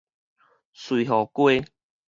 [0.73, 1.65] 瑞湖街